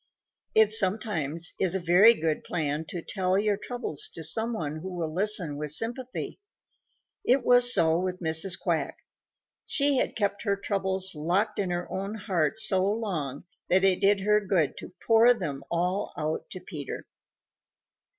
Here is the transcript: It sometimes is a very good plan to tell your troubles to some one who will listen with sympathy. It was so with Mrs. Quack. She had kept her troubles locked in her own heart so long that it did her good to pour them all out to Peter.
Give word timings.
It 0.55 0.71
sometimes 0.71 1.53
is 1.59 1.75
a 1.75 1.79
very 1.79 2.15
good 2.15 2.43
plan 2.43 2.85
to 2.85 3.03
tell 3.03 3.37
your 3.37 3.55
troubles 3.55 4.09
to 4.15 4.23
some 4.23 4.51
one 4.51 4.77
who 4.77 4.89
will 4.91 5.13
listen 5.13 5.57
with 5.57 5.73
sympathy. 5.73 6.39
It 7.23 7.45
was 7.45 7.71
so 7.71 7.99
with 7.99 8.19
Mrs. 8.19 8.59
Quack. 8.59 8.97
She 9.67 9.97
had 9.97 10.15
kept 10.15 10.41
her 10.41 10.55
troubles 10.55 11.13
locked 11.13 11.59
in 11.59 11.69
her 11.69 11.87
own 11.91 12.15
heart 12.15 12.57
so 12.57 12.83
long 12.83 13.43
that 13.69 13.83
it 13.83 14.01
did 14.01 14.21
her 14.21 14.39
good 14.41 14.75
to 14.77 14.91
pour 15.05 15.35
them 15.35 15.63
all 15.69 16.13
out 16.17 16.49
to 16.49 16.59
Peter. 16.59 17.05